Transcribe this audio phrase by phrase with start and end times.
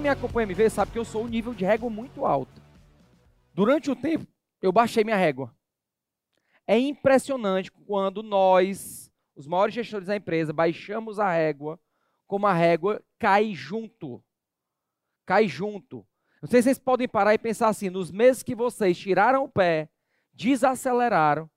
[0.00, 2.62] Me acompanha me vê sabe que eu sou um nível de régua muito alto.
[3.52, 4.26] Durante o tempo,
[4.62, 5.54] eu baixei minha régua.
[6.66, 11.78] É impressionante quando nós, os maiores gestores da empresa, baixamos a régua,
[12.26, 14.24] como a régua cai junto.
[15.26, 16.06] Cai junto.
[16.40, 19.48] Não sei se vocês podem parar e pensar assim: nos meses que vocês tiraram o
[19.50, 19.90] pé,
[20.32, 21.50] desaceleraram,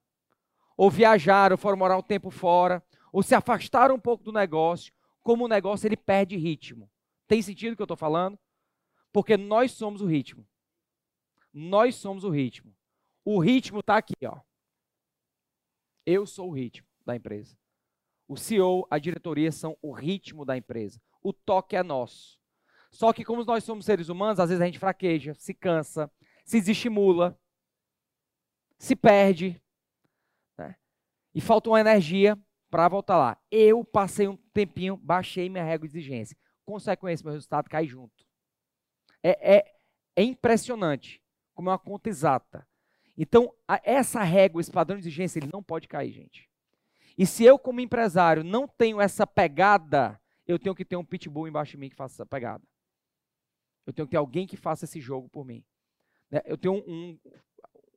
[0.75, 2.83] ou viajaram, foram morar um tempo fora,
[3.13, 6.89] ou se afastaram um pouco do negócio, como o negócio ele perde ritmo.
[7.27, 8.37] Tem sentido o que eu estou falando?
[9.11, 10.47] Porque nós somos o ritmo.
[11.53, 12.75] Nós somos o ritmo.
[13.23, 14.41] O ritmo está aqui, ó.
[16.05, 17.57] Eu sou o ritmo da empresa.
[18.27, 21.01] O CEO, a diretoria são o ritmo da empresa.
[21.21, 22.39] O toque é nosso.
[22.91, 26.11] Só que como nós somos seres humanos, às vezes a gente fraqueja, se cansa,
[26.45, 27.39] se desestimula,
[28.77, 29.61] se perde,
[30.57, 30.75] né?
[31.33, 32.37] e falta uma energia
[32.69, 33.41] para voltar lá.
[33.49, 36.37] Eu passei um tempinho, baixei minha régua de exigência.
[36.65, 38.25] Consequência, meu resultado cai junto.
[39.21, 39.75] É, é,
[40.15, 41.21] é impressionante
[41.53, 42.67] como é uma conta exata.
[43.17, 46.49] Então, a, essa régua, esse padrão de exigência, ele não pode cair, gente.
[47.17, 51.47] E se eu, como empresário, não tenho essa pegada, eu tenho que ter um pitbull
[51.47, 52.63] embaixo de mim que faça essa pegada.
[53.85, 55.63] Eu tenho que ter alguém que faça esse jogo por mim.
[56.31, 57.19] Né, eu tenho um, um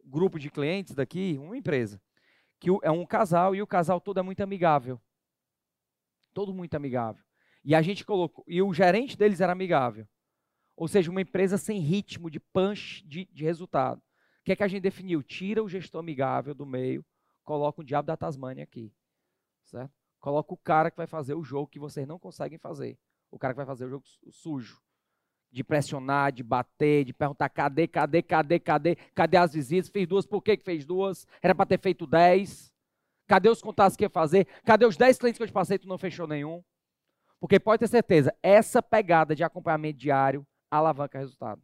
[0.05, 2.01] grupo de clientes daqui, uma empresa,
[2.61, 5.01] que é um casal e o casal todo é muito amigável.
[6.35, 7.25] Todo muito amigável.
[7.67, 10.07] E a gente colocou, e o gerente deles era amigável.
[10.77, 13.99] Ou seja, uma empresa sem ritmo, de punch de, de resultado.
[13.99, 15.21] O que é que a gente definiu?
[15.21, 17.05] Tira o gestor amigável do meio,
[17.43, 18.95] coloca o diabo da Tasmânia aqui.
[19.65, 19.93] Certo?
[20.21, 22.97] Coloca o cara que vai fazer o jogo que vocês não conseguem fazer.
[23.33, 24.81] O cara que vai fazer o jogo sujo.
[25.51, 29.91] De pressionar, de bater, de perguntar cadê, cadê, cadê, cadê, cadê as visitas?
[29.91, 31.27] Fez duas, por que, que fez duas?
[31.43, 32.73] Era para ter feito dez.
[33.27, 34.47] Cadê os contatos que ia fazer?
[34.65, 36.63] Cadê os dez clientes que eu te passei e tu não fechou nenhum?
[37.39, 41.63] Porque pode ter certeza, essa pegada de acompanhamento diário alavanca resultado.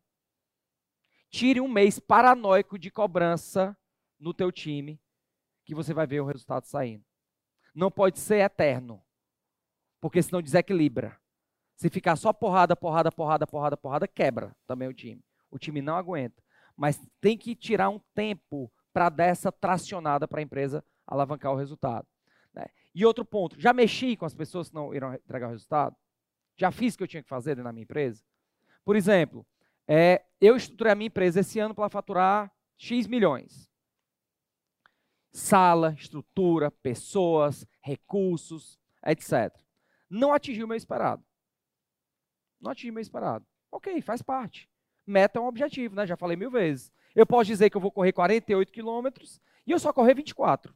[1.30, 3.76] Tire um mês paranoico de cobrança
[4.18, 5.00] no teu time,
[5.64, 7.04] que você vai ver o resultado saindo.
[7.74, 9.02] Não pode ser eterno,
[10.00, 11.18] porque senão desequilibra.
[11.74, 15.24] Se ficar só porrada, porrada, porrada, porrada, porrada, quebra também o time.
[15.50, 16.42] O time não aguenta.
[16.76, 21.56] Mas tem que tirar um tempo para dar essa tracionada para a empresa alavancar o
[21.56, 22.06] resultado.
[22.94, 25.96] E outro ponto, já mexi com as pessoas que não irão entregar o resultado?
[26.56, 28.22] Já fiz o que eu tinha que fazer na minha empresa?
[28.84, 29.46] Por exemplo,
[29.86, 33.70] é, eu estruturei a minha empresa esse ano para faturar X milhões.
[35.32, 39.56] Sala, estrutura, pessoas, recursos, etc.
[40.10, 41.24] Não atingiu o meu esperado.
[42.60, 43.46] Não atingiu o meu esperado.
[43.70, 44.68] Ok, faz parte.
[45.06, 46.06] Meta é um objetivo, né?
[46.06, 46.92] Já falei mil vezes.
[47.14, 50.74] Eu posso dizer que eu vou correr 48 quilômetros e eu só correr 24.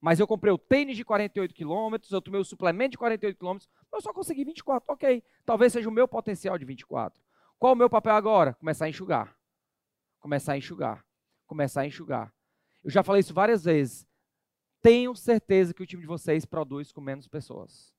[0.00, 3.70] Mas eu comprei o tênis de 48 quilômetros, eu tomei o suplemento de 48 quilômetros,
[3.92, 4.92] eu só consegui 24.
[4.92, 7.20] Ok, talvez seja o meu potencial de 24.
[7.58, 8.54] Qual o meu papel agora?
[8.54, 9.36] Começar a enxugar.
[10.20, 11.04] Começar a enxugar.
[11.46, 12.34] Começar a enxugar.
[12.84, 14.06] Eu já falei isso várias vezes.
[14.82, 17.94] Tenho certeza que o time de vocês produz com menos pessoas.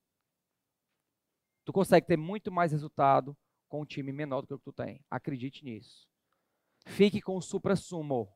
[1.64, 3.36] Tu consegue ter muito mais resultado
[3.68, 5.04] com um time menor do que o que tu tem.
[5.10, 6.08] Acredite nisso.
[6.86, 8.32] Fique com o supra-sumo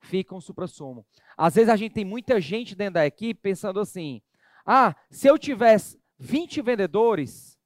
[0.00, 1.06] fica um supra-sumo.
[1.36, 4.22] Às vezes a gente tem muita gente dentro da equipe pensando assim:
[4.64, 7.58] ah, se eu tivesse 20 vendedores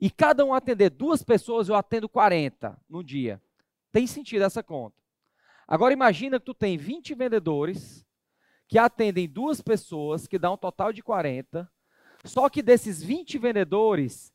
[0.00, 3.42] e cada um atender duas pessoas, eu atendo 40 no dia.
[3.90, 4.96] Tem sentido essa conta.
[5.66, 8.06] Agora imagina que tu tem 20 vendedores
[8.66, 11.70] que atendem duas pessoas, que dá um total de 40.
[12.24, 14.32] Só que desses 20 vendedores,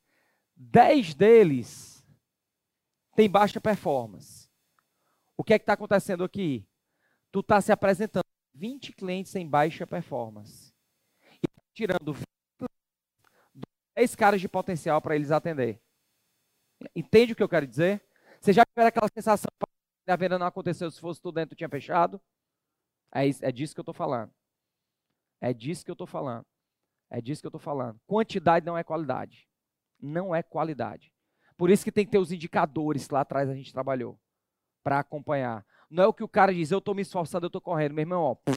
[0.55, 2.05] 10 deles
[3.15, 4.49] têm baixa performance.
[5.37, 6.65] O que é que está acontecendo aqui?
[7.33, 8.23] Tu está se apresentando
[8.53, 10.71] 20 clientes em baixa performance.
[11.41, 12.16] E tá tirando
[13.95, 15.81] 10 caras de potencial para eles atender.
[16.95, 18.05] Entende o que eu quero dizer?
[18.39, 19.49] Você já tiver aquela sensação
[20.05, 22.22] que a venda não aconteceu, se fosse tudo dentro tinha fechado?
[23.11, 24.31] É, isso, é disso que eu estou falando.
[25.41, 26.46] É disso que eu estou falando.
[27.09, 27.99] É disso que eu estou falando.
[28.05, 29.49] Quantidade não é qualidade.
[29.99, 31.11] Não é qualidade.
[31.58, 34.19] Por isso que tem que ter os indicadores que lá atrás a gente trabalhou
[34.84, 35.66] para acompanhar.
[35.93, 37.93] Não é o que o cara diz, eu estou me esforçando, eu estou correndo.
[37.93, 38.55] Meu irmão, ó, o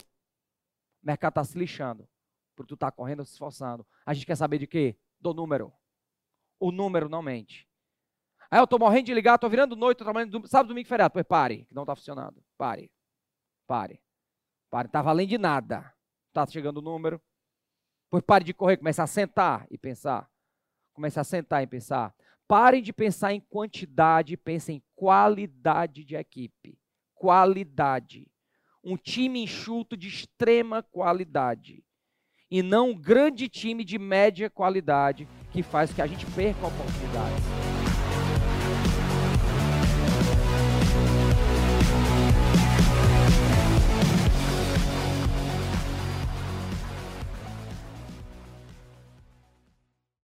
[1.03, 2.09] mercado está se lixando.
[2.57, 3.87] Porque tu está correndo, se esforçando.
[4.07, 4.97] A gente quer saber de quê?
[5.21, 5.71] Do número.
[6.59, 7.69] O número não mente.
[8.51, 11.13] Aí eu estou morrendo de ligar, estou virando noite, estou trabalhando sábado, domingo, feriado.
[11.13, 12.43] Pois pare, que não está funcionando.
[12.57, 12.91] Pare.
[13.67, 14.01] Pare.
[14.71, 14.89] Pare.
[14.89, 15.95] Está valendo de nada.
[16.29, 17.21] Está chegando o número.
[18.09, 20.27] Pois pare de correr, comece a sentar e pensar.
[20.95, 22.15] Comece a sentar e pensar.
[22.49, 26.79] Parem de pensar em quantidade, pensem em qualidade de equipe
[27.17, 28.29] qualidade.
[28.85, 31.83] Um time enxuto de extrema qualidade.
[32.49, 37.76] E não um grande time de média qualidade que faz que a gente perca oportunidades.